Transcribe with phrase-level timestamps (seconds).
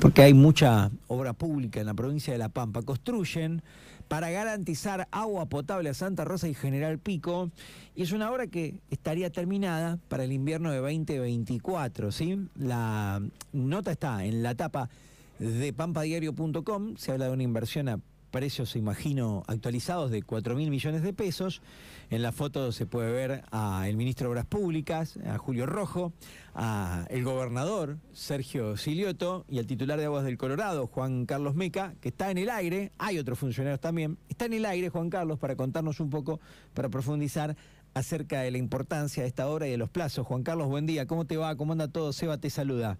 [0.00, 2.82] porque hay mucha obra pública en la provincia de La Pampa.
[2.82, 3.62] Construyen
[4.06, 7.50] para garantizar agua potable a Santa Rosa y General Pico,
[7.94, 12.12] y es una obra que estaría terminada para el invierno de 2024.
[12.12, 12.38] ¿sí?
[12.54, 13.22] La
[13.52, 14.90] nota está en la tapa
[15.38, 21.02] de pampadiario.com, se habla de una inversión a precios, imagino, actualizados de 4 mil millones
[21.02, 21.62] de pesos.
[22.10, 26.12] En la foto se puede ver al ministro de Obras Públicas, a Julio Rojo,
[26.54, 31.94] a el gobernador Sergio Silioto y al titular de Aguas del Colorado, Juan Carlos Meca,
[32.00, 35.38] que está en el aire, hay otros funcionarios también, está en el aire Juan Carlos
[35.38, 36.40] para contarnos un poco,
[36.74, 37.56] para profundizar
[37.94, 40.26] acerca de la importancia de esta obra y de los plazos.
[40.26, 41.56] Juan Carlos, buen día, ¿cómo te va?
[41.56, 42.12] ¿Cómo anda todo?
[42.12, 42.98] Seba te saluda.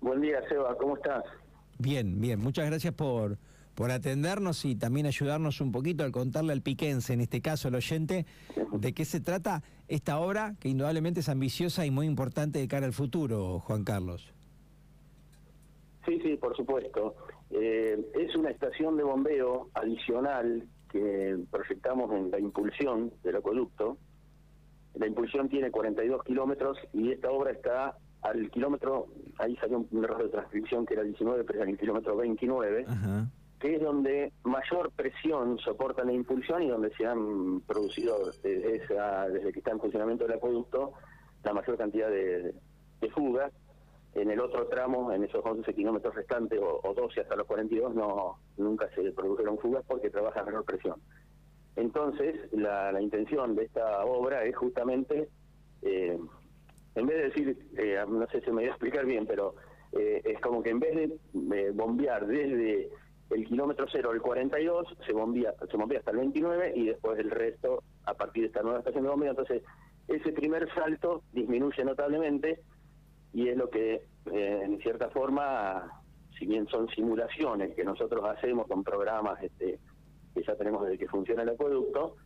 [0.00, 1.24] Buen día, Seba, ¿cómo estás?
[1.78, 3.38] Bien, bien, muchas gracias por
[3.78, 7.76] por atendernos y también ayudarnos un poquito al contarle al piquense, en este caso al
[7.76, 8.26] oyente,
[8.72, 12.86] de qué se trata esta obra que indudablemente es ambiciosa y muy importante de cara
[12.86, 14.34] al futuro, Juan Carlos.
[16.04, 17.14] Sí, sí, por supuesto.
[17.52, 23.96] Eh, es una estación de bombeo adicional que proyectamos en la impulsión del acueducto.
[24.94, 29.06] La impulsión tiene 42 kilómetros y esta obra está al kilómetro,
[29.38, 32.84] ahí salió un error de transcripción que era 19, pero en el kilómetro 29.
[32.88, 33.30] Ajá
[33.60, 39.52] que es donde mayor presión soporta la impulsión y donde se han producido desde, desde
[39.52, 40.94] que está en funcionamiento el acueducto
[41.44, 42.54] la mayor cantidad de,
[43.14, 43.52] fugas.
[44.14, 48.38] En el otro tramo, en esos 11 kilómetros restantes, o, 12 hasta los 42, no
[48.56, 51.00] nunca se produjeron fugas porque trabaja a menor presión.
[51.76, 55.28] Entonces, la, intención de esta obra es justamente,
[55.82, 56.18] eh,
[56.94, 59.54] en vez de decir, eh, no sé si me voy a explicar bien, pero
[59.92, 62.90] eh, es como que en vez de bombear desde
[63.30, 67.30] el kilómetro cero, el 42, se bombea, se bombea hasta el 29 y después el
[67.30, 69.30] resto a partir de esta nueva estación de bombeo.
[69.30, 69.62] Entonces,
[70.06, 72.62] ese primer salto disminuye notablemente
[73.32, 76.02] y es lo que, eh, en cierta forma,
[76.38, 79.78] si bien son simulaciones que nosotros hacemos con programas este,
[80.34, 82.16] que ya tenemos desde que funciona el acueducto,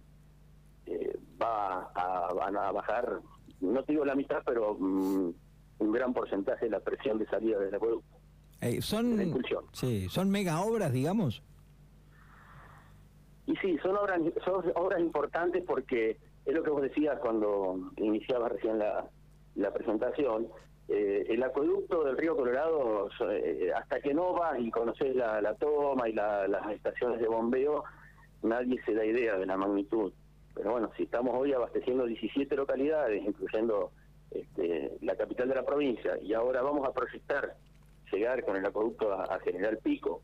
[0.87, 3.21] eh, va a, bajar,
[3.61, 5.33] no digo la mitad, pero mm,
[5.79, 8.22] un gran porcentaje de la presión de salida del acueducto.
[8.63, 9.43] Eh, son,
[9.73, 11.43] sí, son mega obras, digamos.
[13.47, 18.53] Y sí, son obras, son obras importantes porque es lo que vos decías cuando iniciabas
[18.53, 19.05] recién la,
[19.57, 20.47] la presentación.
[20.89, 25.55] Eh, el acueducto del río Colorado, eh, hasta que no vas y conoces la, la
[25.55, 27.83] toma y las estaciones de bombeo,
[28.43, 30.13] nadie se da idea de la magnitud.
[30.55, 33.91] Pero bueno, si estamos hoy abasteciendo 17 localidades, incluyendo
[34.31, 37.57] este, la capital de la provincia, y ahora vamos a proyectar
[38.17, 40.23] llegar con el acueducto a, General Pico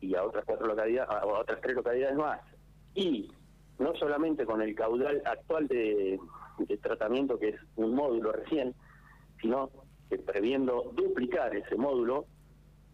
[0.00, 2.40] y a otras cuatro localidades, a, otras tres localidades más,
[2.94, 3.30] y
[3.78, 6.18] no solamente con el caudal actual de,
[6.82, 8.74] tratamiento, que es un módulo recién,
[9.40, 9.70] sino
[10.08, 12.26] que previendo duplicar ese módulo,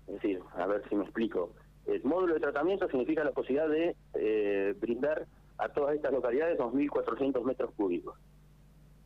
[0.07, 1.53] es decir, a ver si me explico,
[1.87, 5.27] el módulo de tratamiento significa la posibilidad de eh, brindar
[5.59, 8.19] a todas estas localidades 2.400 metros cúbicos.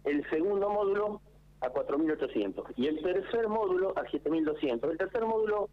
[0.05, 1.21] El segundo módulo
[1.61, 4.91] a 4.800 y el tercer módulo a 7.200.
[4.91, 5.69] El tercer módulo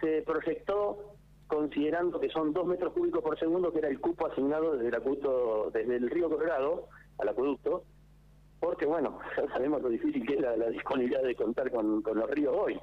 [0.00, 1.14] se proyectó
[1.46, 4.94] considerando que son 2 metros cúbicos por segundo, que era el cupo asignado desde el
[4.94, 6.88] acueducto, desde el río Colorado
[7.18, 7.84] al acueducto,
[8.60, 12.54] porque bueno, ya sabemos lo difícil que es la, disponibilidad de contar con, los ríos
[12.56, 12.78] hoy.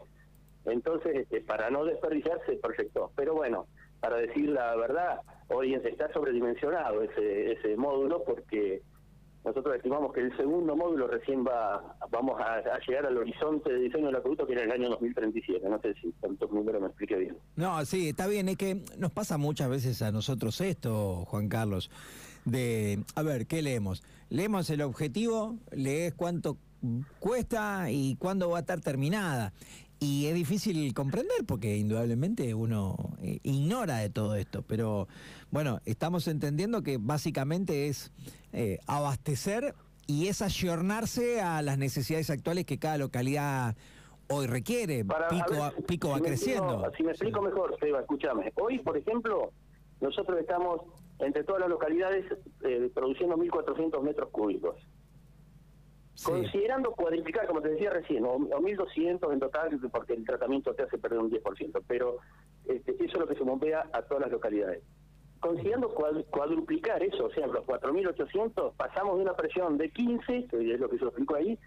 [0.65, 3.11] Entonces, este, para no desperdiciar, se proyectó.
[3.15, 3.67] Pero bueno,
[3.99, 8.81] para decir la verdad, hoy está sobredimensionado ese, ese módulo porque
[9.45, 14.07] nosotros estimamos que el segundo módulo recién va vamos a, llegar al horizonte de diseño
[14.07, 15.69] del acueducto que era el año 2037.
[15.69, 17.37] No sé si tantos números me explique bien.
[17.55, 18.49] No, sí, está bien.
[18.49, 21.91] Es que nos pasa muchas veces a nosotros esto, Juan Carlos,
[22.45, 24.03] de, a ver, ¿qué leemos?
[24.29, 26.57] Leemos el objetivo, lees cuánto
[27.19, 29.53] cuesta y cuándo va a estar terminada.
[29.99, 35.07] Y es difícil comprender porque indudablemente uno eh, ignora de todo esto, pero
[35.51, 38.11] bueno, estamos entendiendo que básicamente es
[38.51, 39.73] eh, abastecer
[40.07, 43.75] y es ayornarse a las necesidades actuales que cada localidad
[44.27, 45.05] hoy requiere.
[45.05, 46.91] pico, pico va creciendo.
[46.95, 48.51] si me explico mejor, Seba, escúchame.
[48.55, 49.51] Hoy, por ejemplo,
[50.01, 50.81] nosotros estamos
[51.19, 52.25] entre todas las localidades
[52.61, 54.75] eh, produciendo 1.400 metros cúbicos.
[56.23, 60.97] Considerando cuadriplicar, como te decía recién, o, 1.200 en total, porque el tratamiento te hace
[60.97, 62.17] perder un 10%, pero
[62.65, 64.81] este, eso es lo que se bombea a todas las localidades.
[65.39, 70.79] Considerando cuadruplicar eso, o sea, los 4.800, pasamos de una presión de 15, que es
[70.79, 71.59] lo que yo explico ahí,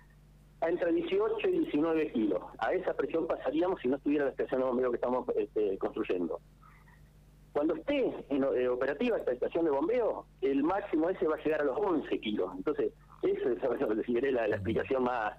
[0.61, 2.43] a entre 18 y 19 kilos.
[2.59, 6.41] A esa presión pasaríamos si no estuviera la estación de bombeo que estamos este, construyendo.
[7.53, 11.61] Cuando esté en, eh, operativa esta estación de bombeo, el máximo ese va a llegar
[11.61, 12.51] a los 11 kilos.
[12.57, 12.93] Entonces,
[13.23, 15.35] eso es la, la explicación más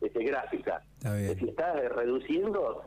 [0.00, 0.82] este, gráfica.
[0.96, 2.82] Está si está reduciendo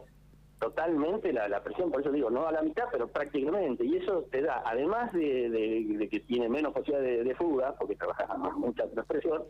[0.60, 3.86] totalmente la, presión, por eso digo, no a la mitad, pero prácticamente.
[3.86, 8.38] Y eso te da, además de, que tiene menos posibilidad de, fuga, porque trabajas a
[8.38, 9.44] mucha presión,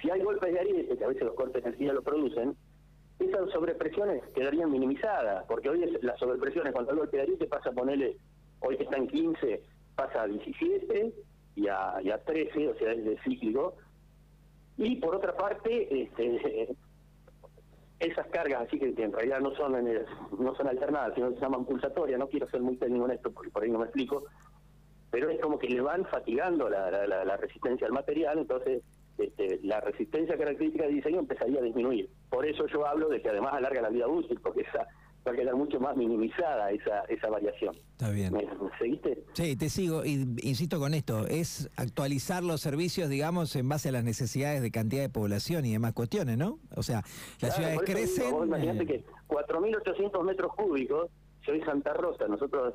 [0.00, 2.56] si hay golpes de ariete, que a veces los cortes de energía lo producen,
[3.18, 7.72] esas sobrepresiones quedarían minimizadas, porque hoy las sobrepresiones cuando el golpe de ariete pasa a
[7.72, 8.16] ponerle,
[8.60, 9.62] hoy que está en 15,
[9.94, 11.14] pasa a 17
[11.56, 13.74] y a, y a 13, o sea, es de cíclico.
[14.76, 16.68] Y por otra parte, este,
[18.00, 19.72] esas cargas así que, en realidad no son
[20.38, 23.32] no son alternadas, sino que se llaman pulsatorias, no quiero ser muy técnico en esto
[23.32, 24.24] porque por ahí no me explico,
[25.10, 28.82] pero es como que le van fatigando la, la, resistencia al material, entonces
[29.16, 32.10] este, la resistencia característica de diseño empezaría a disminuir.
[32.28, 34.88] Por eso yo hablo de que además alarga la vida útil, porque esa
[35.26, 37.74] va a quedar mucho más minimizada esa, esa variación.
[37.92, 38.32] Está bien.
[38.32, 38.46] ¿Me,
[38.78, 39.24] seguiste?
[39.32, 40.04] Sí, te sigo.
[40.04, 44.70] Y insisto con esto, es actualizar los servicios, digamos, en base a las necesidades de
[44.70, 46.58] cantidad de población y demás cuestiones, ¿no?
[46.76, 47.02] O sea,
[47.40, 48.34] las ciudades crecen...
[48.44, 51.10] imagínate eh, que 4.800 metros cúbicos,
[51.44, 52.74] si hoy Santa Rosa, nosotros...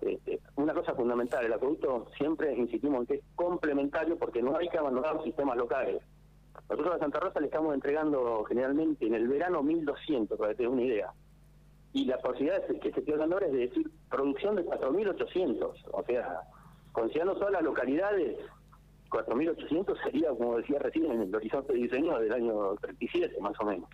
[0.00, 4.66] Este, una cosa fundamental, el acueducto siempre insistimos en que es complementario porque no hay
[4.70, 6.02] que abandonar los sistemas locales.
[6.70, 10.68] Nosotros a Santa Rosa le estamos entregando generalmente en el verano 1.200, para que te
[10.68, 11.12] una idea
[11.92, 16.04] y la posibilidad que se estoy hablando ahora es de decir producción de 4.800, o
[16.04, 16.40] sea,
[16.92, 18.36] considerando todas las localidades,
[19.10, 23.64] 4.800 sería, como decía recién, en el horizonte de diseño del año 37, más o
[23.64, 23.88] menos.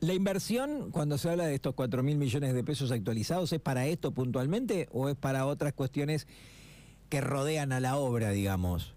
[0.00, 4.12] ¿La inversión, cuando se habla de estos 4.000 millones de pesos actualizados, es para esto
[4.12, 6.28] puntualmente o es para otras cuestiones
[7.08, 8.94] que rodean a la obra, digamos?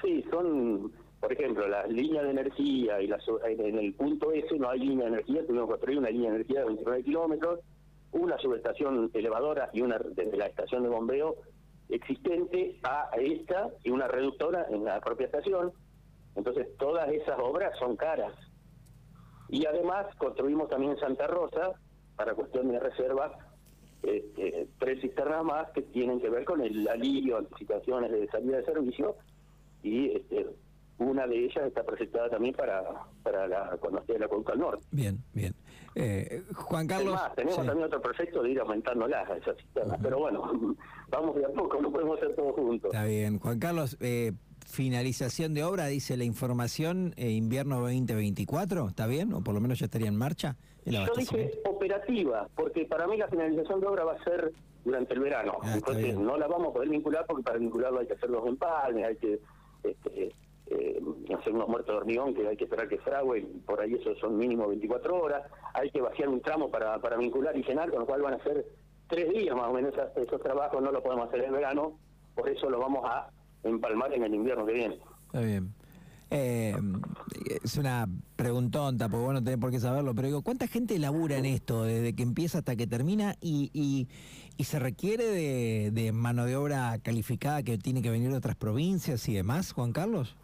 [0.00, 4.68] Sí, son por ejemplo, las líneas de energía y las, en el punto S no
[4.68, 7.60] hay línea de energía, tuvimos que construir una línea de energía de 29 kilómetros,
[8.10, 11.36] una subestación elevadora y una desde la estación de bombeo
[11.90, 15.70] existente a esta y una reductora en la propia estación.
[16.34, 18.34] Entonces, todas esas obras son caras.
[19.48, 21.70] Y además construimos también Santa Rosa,
[22.16, 23.38] para cuestión de reserva,
[24.02, 28.64] este, tres cisternas más que tienen que ver con el alivio, anticipaciones de salida de
[28.64, 29.14] servicio
[29.84, 30.46] y este,
[31.02, 32.82] una de ellas está proyectada también para,
[33.22, 34.86] para la, cuando esté la Conca al Norte.
[34.90, 35.54] Bien, bien.
[35.94, 37.20] Eh, Juan Carlos.
[37.36, 40.42] tenemos también otro proyecto de ir aumentando las esas cisternas, pero bueno,
[41.10, 42.92] vamos de a poco, no podemos hacer todo juntos.
[42.92, 43.38] Está bien.
[43.38, 44.32] Juan Carlos, eh,
[44.66, 49.32] finalización de obra, dice la información, eh, invierno 2024, ¿está bien?
[49.34, 50.56] O por lo menos ya estaría en marcha.
[50.84, 54.52] Yo dije operativa, porque para mí la finalización de obra va a ser
[54.84, 55.58] durante el verano.
[55.62, 58.46] Ah, Entonces no la vamos a poder vincular porque para vincularlo hay que hacer los
[58.46, 59.40] empalmes, hay que
[59.84, 60.34] este,
[60.72, 61.02] eh,
[61.38, 64.36] hacer unos muertos de hormigón que hay que esperar que fragüe, por ahí eso son
[64.36, 65.42] mínimo 24 horas,
[65.74, 68.42] hay que vaciar un tramo para, para vincular y llenar, con lo cual van a
[68.42, 68.66] ser
[69.08, 71.98] tres días más o menos esos, trabajos, no lo podemos hacer en verano,
[72.34, 73.28] por eso lo vamos a
[73.62, 74.98] empalmar en el invierno que viene.
[75.26, 75.74] Está bien.
[76.34, 76.74] Eh,
[77.62, 81.36] es una preguntonta, porque vos no tenés por qué saberlo, pero digo, ¿cuánta gente labura
[81.36, 86.56] en esto desde que empieza hasta que termina y, y, se requiere de, mano de
[86.56, 90.36] obra calificada que tiene que venir de otras provincias y demás, Juan Carlos?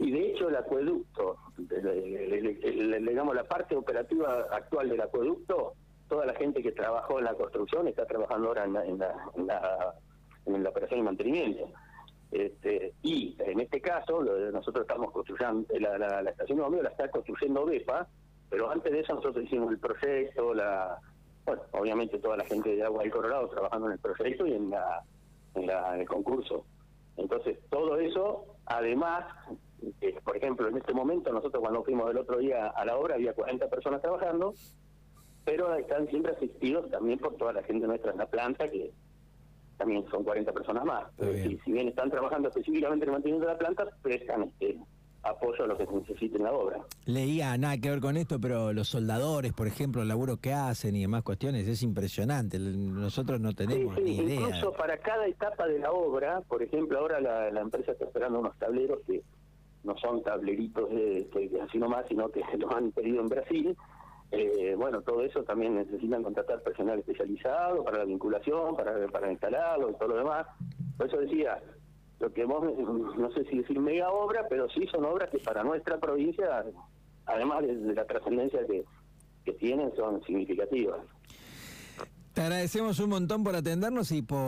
[0.00, 5.74] Y de hecho el acueducto, digamos la parte operativa actual del acueducto,
[6.08, 9.94] toda la gente que trabajó en la construcción está trabajando ahora en la, en la,
[10.46, 11.68] en la, operación y mantenimiento.
[12.32, 17.10] Este, y en este caso, nosotros estamos construyendo, la, la, estación de bomberos la está
[17.10, 18.08] construyendo BEPA,
[18.48, 20.98] pero antes de eso nosotros hicimos el proyecto, la
[21.44, 24.70] bueno, obviamente toda la gente de Agua del Colorado trabajando en el proyecto y en,
[24.70, 25.02] la,
[25.54, 26.64] en, la, en el concurso.
[27.18, 29.26] Entonces, todo eso, además,
[30.24, 33.32] por ejemplo, en este momento, nosotros cuando fuimos el otro día a la obra, había
[33.32, 34.54] 40 personas trabajando,
[35.44, 38.92] pero están siempre asistidos también por toda la gente nuestra en la planta, que
[39.78, 41.04] también son 40 personas más.
[41.18, 44.78] Y si bien están trabajando específicamente en el mantenimiento de la planta, prestan este
[45.22, 46.80] apoyo a lo que se necesite en la obra.
[47.04, 50.96] Leía, nada que ver con esto, pero los soldadores, por ejemplo, el laburo que hacen
[50.96, 52.58] y demás cuestiones, es impresionante.
[52.58, 54.40] Nosotros no tenemos ni idea.
[54.40, 58.40] Incluso para cada etapa de la obra, por ejemplo, ahora la, la empresa está esperando
[58.40, 59.22] unos tableros que
[59.84, 61.28] no son tableritos de,
[61.66, 63.76] así nomás, sino que se los han pedido en Brasil.
[64.32, 69.90] Eh, bueno, todo eso también necesitan contratar personal especializado para la vinculación, para, para instalarlo
[69.90, 70.46] y todo lo demás.
[70.96, 71.60] Por eso decía,
[72.20, 72.62] lo que vos,
[73.16, 76.64] no sé si decir mega obra, pero sí son obras que para nuestra provincia,
[77.26, 78.84] además de, la trascendencia que,
[79.44, 81.00] que tienen, son significativas.
[82.34, 84.38] Te agradecemos un montón por atendernos y por